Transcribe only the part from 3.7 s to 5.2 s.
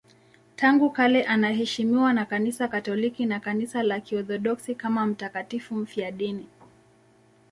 la Kiorthodoksi kama